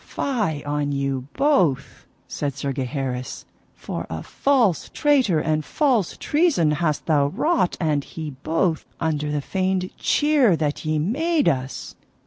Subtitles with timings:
[0.03, 7.05] Fie on you both, said Sir Gaheris, for a false traitor, and false treason hast
[7.05, 11.93] thou wrought and he both, under the feigned cheer that ye made us!